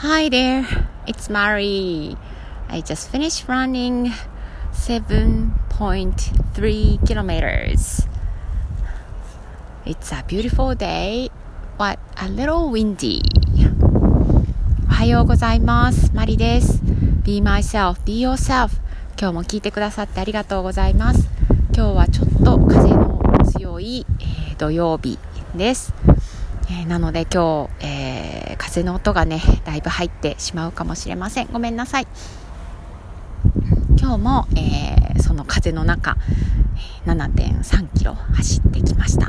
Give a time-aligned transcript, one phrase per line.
[0.00, 0.64] Hi there,
[1.06, 2.16] it's Mari.
[2.70, 4.14] I just finished running
[4.72, 8.06] 7.3 kilometers.
[9.84, 11.28] It's a beautiful day,
[11.76, 13.20] but a little windy.
[14.88, 16.10] おはようございます。
[16.14, 16.80] マリです。
[17.22, 18.70] Be myself, be yourself.
[19.20, 21.28] 今日も聞いてくださってありがとうございます。
[21.76, 23.20] 今日はちょっと風の
[23.52, 25.18] 強い、えー、土曜日
[25.54, 25.92] です。
[26.70, 31.48] えー、なので今日、えー、風の音がねだいぶ入ってしまうかもしれません。
[31.52, 32.06] ごめんなさい。
[33.98, 36.16] 今日も、えー、その風の中
[37.06, 39.28] 7.3キロ走ってきました、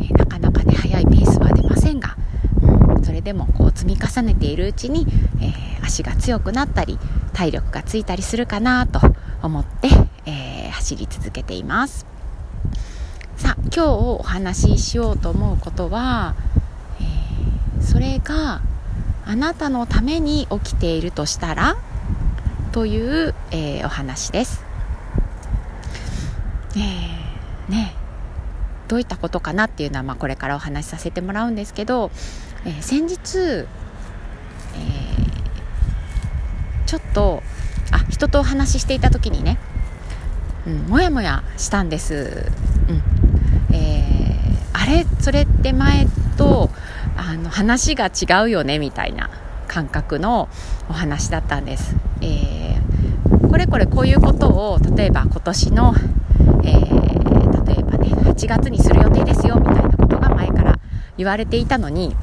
[0.00, 2.16] えなかなかね速いペースは出ませんが、
[2.62, 5.06] うん、それでもこう積み重ねているうちに、
[5.40, 5.52] え
[5.82, 6.98] 足が強くなったり
[7.32, 9.00] 体力がついたりするかなと
[9.42, 9.88] 思って、
[10.26, 12.06] え走り続けています。
[13.36, 16.36] さあ今日お話ししようと思うことは
[17.82, 18.62] それが
[19.24, 21.76] あなたのために起きているとしたら？
[22.72, 24.64] という、えー、お話です。
[26.74, 27.94] えー、ね
[28.88, 32.10] どういったことかなっていうのは、まあ、これからお話しさせてもらうんですけど、
[32.64, 33.66] えー、先日、え
[36.86, 37.42] ちょっと
[37.90, 39.58] あ人とお話ししていた時にね、
[40.66, 42.50] うん、もやもやしたんです。
[42.88, 45.06] うんえー、あれ？
[45.20, 46.70] それって前と
[47.16, 49.30] あの話が違うよねみたいな
[49.68, 50.48] 感覚の
[50.88, 55.94] お話だったんです、えー、これこれこういうことを例えば今年の、
[56.64, 60.78] えー、例えばね8月にする予定ですよみたいなことが前から
[61.16, 62.16] 言われていたのに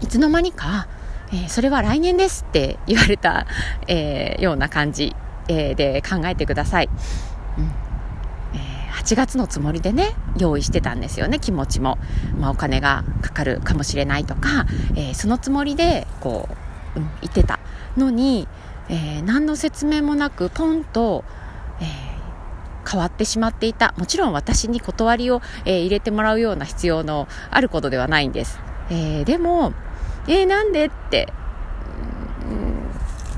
[0.00, 0.86] いつの間にか、
[1.32, 3.46] えー、それは来年ですって言われた、
[3.88, 5.14] え、ような感じ、
[5.48, 6.88] え、で考えてください。
[7.58, 7.87] うん
[9.08, 11.96] 8月のつもりでね用意してたんですよね気持ちも、
[12.38, 16.46] まあ、お金がかかるかもしれないとか、えー、そのつもりでこ
[16.94, 17.58] う、うん、言ってた
[17.96, 18.46] のに、
[18.90, 21.24] えー、何の説明もなくポンと、
[21.80, 23.94] えー、変わってしまっていた。
[23.96, 28.60] もちろん私に断りを、え入れてもらうような必要のあることではないんです、
[28.90, 29.72] えでも
[30.26, 31.32] えー、なんでって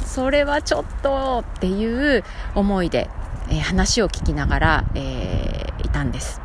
[0.04, 2.24] それはちょっとっていう
[2.56, 3.08] 思いで、
[3.50, 5.49] え、話を聞きながら、え、
[5.92, 6.40] たんです。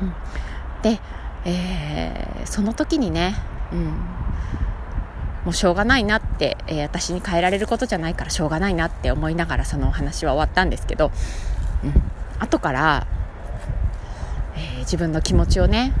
[0.00, 0.12] うん、
[0.82, 1.00] で、
[1.44, 3.36] えー、その時にね、
[3.72, 3.84] うん、
[5.44, 11.10] もうしょうがないなって、えー、私に変えられることじゃないからしょうがないなって思いながらそのお話は終わったんですけど、
[11.84, 11.92] うん、
[12.38, 13.06] 後から、
[14.56, 15.92] えー、自分の気持ちをね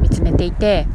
[0.00, 0.86] 見つめていて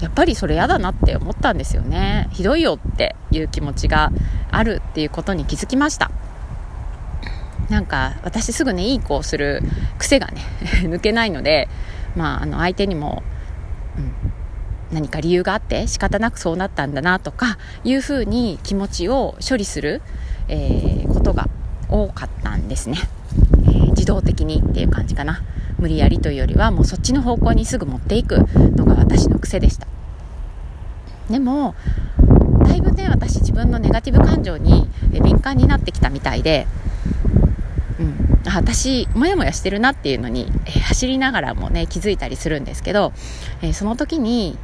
[0.00, 4.12] やっぱりそれ嫌だなって思ったんですよねひどいよっていう気持ちが
[4.50, 6.10] あるっていうことに気づきました
[7.68, 9.62] なんか私すぐねいい子をする
[9.98, 10.42] 癖がね
[10.84, 11.68] 抜けないので、
[12.16, 13.22] まあ、あの相手にも、
[13.96, 14.12] うん、
[14.92, 20.00] 何か理由があって仕方なくそうなったんだなとかいうふうに気持ちを処理する、
[20.48, 21.48] えー、ことが
[21.88, 22.98] 多かったんですね、
[23.64, 25.42] えー、自動的にっていう感じかな。
[25.78, 28.38] 無理やりというよりはもうそっちの方向にすぐ持っていく
[28.76, 29.86] のが私の癖でした。
[31.30, 31.74] でも
[32.64, 34.88] だいぶね私自分のネガティブ感情に
[35.22, 36.66] 敏感になってきたみたいで
[38.00, 43.12] うん、私モヤモヤしてるなっていうのに、えー、走りながらもね気づいたりするんですけど、
[43.60, 44.56] えー、その時に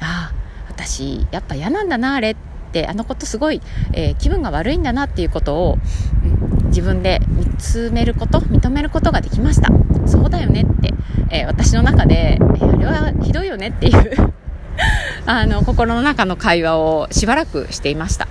[0.00, 0.38] ああ
[0.68, 2.36] 私やっぱ嫌なんだなあれっ
[2.72, 3.60] てあのことすごい、
[3.92, 5.78] えー、気分が悪いんだなっていうことを、
[6.24, 9.68] うん、自分で見つめること認めることができました。
[10.06, 10.94] そうだよねって、
[11.30, 14.32] え私の中で、えあれはひどいよねっていう
[15.26, 18.26] あの心の中の会話をしばらくしていました。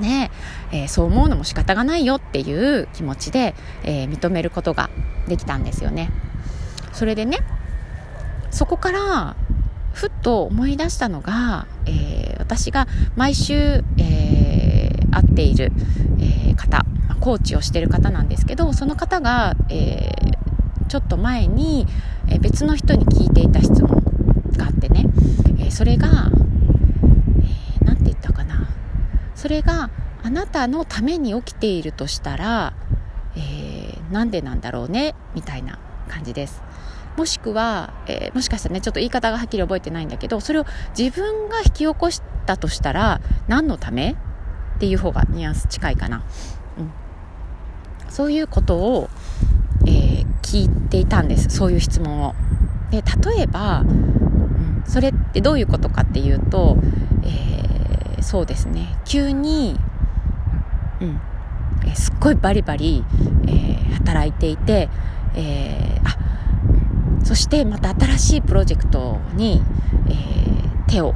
[0.00, 0.59] ねえ。
[0.84, 3.54] ー、そう思うのも仕方がないよっていう気持ちで、
[3.84, 4.90] えー、認めることが
[5.28, 6.10] できたんですよね。
[6.92, 7.38] それでね
[8.50, 9.36] そこから
[9.92, 12.86] ふっと思い出したのが、えー、私が
[13.16, 13.54] 毎週、
[13.98, 15.72] えー、会っている、
[16.18, 21.86] えー、方、まあ、コーチをしている方なんですけどその方が、えー、ちょっと前に、
[22.28, 24.02] え、別の人に聞いていた質問
[24.56, 25.06] があってね、
[25.58, 28.68] えー、それが、えー、て言ったかな。
[29.34, 29.90] それが
[30.22, 32.74] あなたのために起きているとしたら、
[33.36, 35.78] えー、なんでなんだろうねみたいな
[36.08, 36.62] 感じです。
[37.16, 40.64] もしくは、えー、もしかしたらねちょっと言い方がはっきり覚えてないんだけどそれを
[40.96, 44.12] 自分が引き起こしたとしたら何のため？
[44.76, 46.22] っていう方がニュアンス近いかな、
[46.78, 46.90] うん、
[48.08, 49.10] そういうことを、
[49.86, 51.50] えー、聞いていたんです。
[51.50, 52.34] そういう質問を。
[52.90, 56.78] で例えば、うん、それってどういうことかっていうと、
[57.22, 58.96] えー、そうですね。
[59.04, 59.78] 急に
[61.00, 61.20] うん。
[61.86, 63.04] え、すっごいバリバリ、
[63.46, 64.88] えー、働いていて、
[65.34, 69.62] えー、あそしてまた新しいプロジェクトに、
[70.08, 71.14] え手を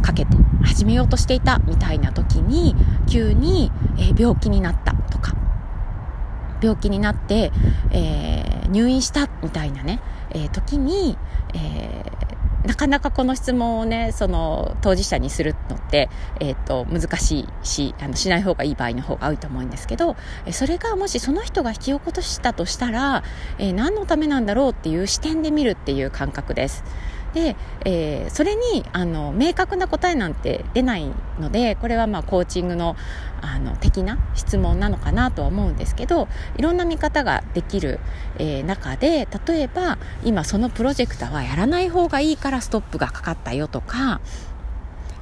[0.00, 2.74] かけて始めようとしていたみたいな時に
[3.06, 5.34] 急に、え、病気になったとか。
[6.62, 7.52] 病気になって、
[7.90, 10.00] えー、入院したみたいなね、
[10.30, 11.18] え、時に、
[11.54, 12.04] え
[12.64, 16.08] なかなかこの質問をね、その当事者にするのって、
[16.40, 20.16] えっ、ー、と、難しいし、あの、しない方がいい場合の方が多いと思うんですけど、
[20.50, 23.22] それがもしその人が引き起こしたとしたら、
[23.58, 26.84] えー、何のためなんだろうっていう視点で見るっていう感覚です。
[27.34, 31.10] で、えー、それにあの明確な答えなんて出ない
[31.40, 32.96] のでこれはまあコーチングの
[33.42, 38.00] あの的な質問なのかなとは思うんですけどいろんな見方ができる、
[38.38, 44.22] えー、中で例えば今そのプロジェクターはやらない方がいいからストップがかかったよとか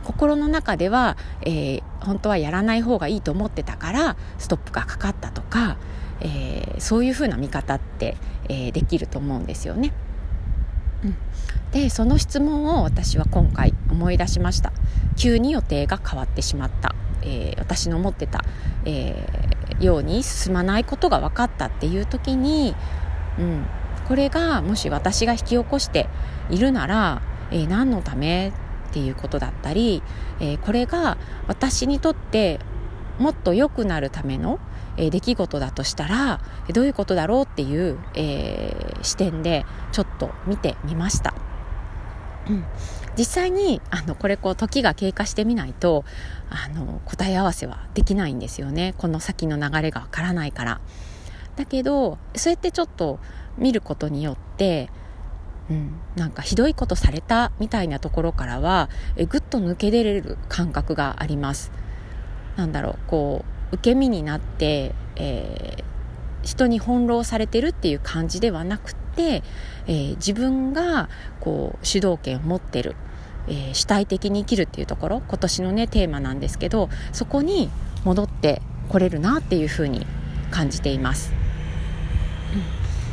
[0.05, 5.79] 心の中では、えー、本当はやらない方がいいと思ってたからストップがかかったとか、
[6.21, 8.17] えー、そういうふうな見方って、
[8.49, 9.93] えー、できると思うんですよね。
[11.73, 14.73] でその質問を私は今回思い出しました。
[15.17, 18.45] 急に予定が変わってしまった、えー、私の思ってた、
[18.85, 22.75] えー、ように進まないことが分かったっていう時に、
[23.39, 23.67] うん、
[24.09, 26.09] これがもし私が引き起こして
[26.51, 28.49] いるなら、えー、何のため
[28.91, 30.03] っていうことだったり、
[30.39, 31.17] えこれが
[31.47, 32.61] 私にとって
[33.23, 34.59] もっと良くなるための、
[34.97, 36.41] えー、出来事だとしたら
[36.75, 41.33] どういうことだろうっていう、えー、視点でちょっと見てみました。
[42.49, 42.65] うん、
[43.17, 46.05] 実際にあのこれこう時が経過してみないと
[46.51, 48.95] あの答え合わせはできないんですよね。
[48.99, 50.81] この先の流れがわからないから。
[51.55, 53.21] だけどそうやってちょっと
[53.57, 54.91] 見ることによって
[55.71, 61.71] うん、なんかひどいことされたみたいなところからはえぐっと抜け出れる感覚があります。
[62.57, 69.43] なんだろうこう受け身になって、えー、人に翻弄されてるっていう感じではなくて、
[69.87, 71.09] えー、自分が
[71.41, 72.95] こう主導権を持ってる、
[73.49, 77.71] えー、主体的に生きるっていうところ今年のねテーマなんですけどそこに
[78.05, 80.07] 戻ってこれるなっていうふうに
[80.51, 81.42] 感じています。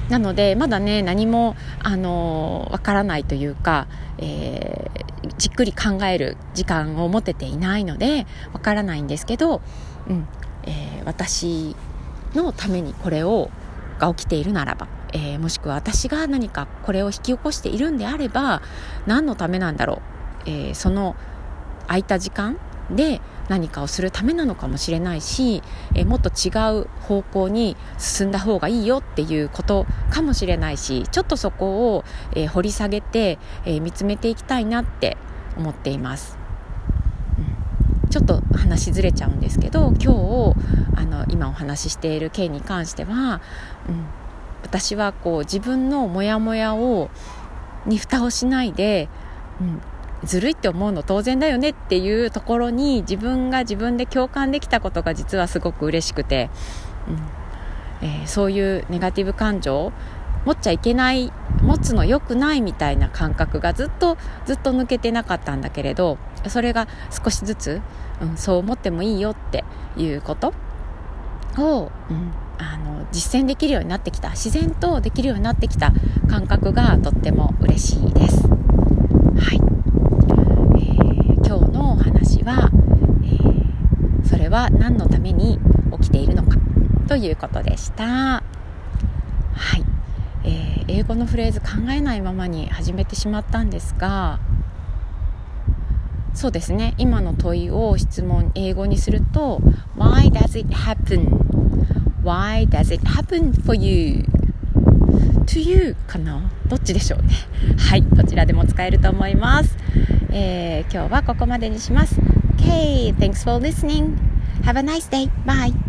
[0.09, 9.61] なのでまだね何もあのわからないというか、えー、じっくり考える時間を持てていないのでわからないんですけど、
[10.09, 10.27] うん
[10.63, 11.75] えー、私
[12.33, 13.49] のためにこれを
[13.99, 18.61] が起きているならば、えー、もしくは私が何かこれを引き起こしているんであれば
[19.05, 20.01] 何のためなんだろ
[20.45, 21.15] う、えー、その
[21.87, 22.57] 空いた時間
[22.89, 25.61] で何かをするためなのかもしれないし、
[25.95, 26.49] えもっと違
[26.79, 32.05] う方向に進んだ方がいいよっていうことかもしれないしちょっとそこを、
[32.35, 35.17] え掘り下げて、え見つめていきたいなって
[35.57, 36.37] 思っています。
[38.09, 40.55] ちょっと話ずれちゃうんですけど今日
[40.95, 43.39] あの今お話ししている件に関しては、
[43.87, 44.05] うん、
[44.63, 47.11] 私はこう自分のモヤモヤを
[47.85, 49.09] に蓋をしないで、
[49.61, 49.81] うん、
[50.23, 56.49] ずるいって思うの当然だよねっていうところに自分が自分で共感できたことが実はすごく嬉しくて、
[57.07, 57.39] うん。
[58.01, 59.91] えー、そういうネガティブ感情
[60.45, 66.17] 持っちゃいけない持つの良くないみたいな感覚がずっとずっと抜けてなかったんだけれど
[66.47, 67.81] それが少しずつ、
[68.21, 69.65] うん、そう思ってもいいよって
[69.97, 70.53] いうこと
[71.57, 74.29] を、うん、あの実践できるようになってきた。
[74.29, 75.91] 自然とできるようになってきた
[76.29, 78.47] 感覚がとっても嬉しいです。
[78.47, 78.55] は
[79.53, 79.69] い
[82.49, 82.71] は、
[83.23, 85.59] えー、それは何のために
[86.01, 86.57] 起きているのか？
[87.07, 88.03] ということでした。
[88.05, 88.41] は
[89.77, 89.83] い、
[90.43, 94.39] えー、英語のフレーズ考えないままに始めてしまったんですが
[96.33, 99.59] そうですね今の問いを質問英語にすると
[99.97, 101.27] Why does it happen?
[102.23, 104.23] Why does it happen for you?
[105.45, 106.49] to you かな？
[106.67, 107.27] どっちでしょうね
[107.77, 109.75] はいどちらでも使えると思います、
[110.31, 112.15] えー、今日はここまでにします
[112.59, 114.28] Okay, thanks for listening.
[114.69, 115.31] Have a nice day.
[115.47, 115.88] Bye.